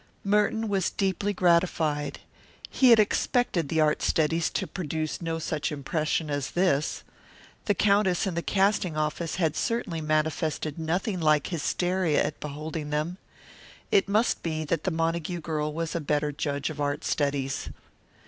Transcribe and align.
Merton 0.23 0.67
was 0.67 0.89
deeply 0.89 1.31
gratified. 1.31 2.21
He 2.71 2.89
had 2.89 2.99
expected 2.99 3.69
the 3.69 3.79
art 3.79 4.01
studies 4.01 4.49
to 4.49 4.65
produce 4.65 5.21
no 5.21 5.37
such 5.37 5.71
impression 5.71 6.31
as 6.31 6.49
this. 6.57 7.03
The 7.65 7.75
Countess 7.75 8.25
in 8.25 8.33
the 8.33 8.41
casting 8.41 8.97
office 8.97 9.35
had 9.35 9.55
certainly 9.55 10.01
manifested 10.01 10.79
nothing 10.79 11.19
like 11.19 11.45
hysteria 11.45 12.23
at 12.23 12.39
beholding 12.39 12.89
them. 12.89 13.19
It 13.91 14.09
must 14.09 14.41
be 14.41 14.65
that 14.65 14.85
the 14.85 14.89
Montague 14.89 15.41
girl 15.41 15.71
was 15.71 15.93
a 15.93 15.99
better 15.99 16.31
judge 16.31 16.71
of 16.71 16.81
art 16.81 17.03
studies. 17.03 17.69